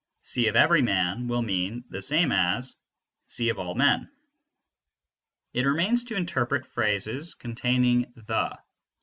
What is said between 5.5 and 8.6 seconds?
It remains to interpret phrases containing the.